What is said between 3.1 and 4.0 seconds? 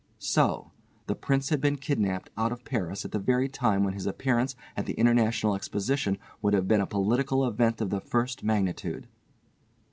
the very time when